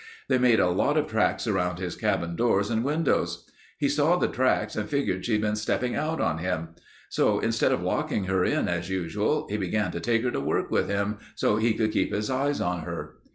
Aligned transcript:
They 0.29 0.39
made 0.39 0.59
a 0.59 0.67
lot 0.67 0.97
of 0.97 1.05
tracks 1.05 1.45
around 1.45 1.77
his 1.77 1.95
cabin 1.95 2.35
doors 2.35 2.71
and 2.71 2.83
windows. 2.83 3.45
He 3.77 3.87
saw 3.87 4.15
the 4.15 4.27
tracks 4.27 4.75
and 4.75 4.89
figured 4.89 5.23
she'd 5.23 5.41
been 5.41 5.55
stepping 5.55 5.93
out 5.95 6.19
on 6.19 6.39
him. 6.39 6.69
So 7.09 7.37
instead 7.39 7.71
of 7.71 7.83
locking 7.83 8.23
her 8.23 8.43
in 8.43 8.67
as 8.67 8.89
usual, 8.89 9.45
he 9.47 9.57
began 9.57 9.91
to 9.91 9.99
take 9.99 10.23
her 10.23 10.31
to 10.31 10.39
work 10.39 10.71
with 10.71 10.89
him 10.89 11.19
so 11.35 11.57
he 11.57 11.75
could 11.75 11.91
keep 11.91 12.11
his 12.11 12.31
eyes 12.31 12.59
on 12.59 12.79
her. 12.79 13.17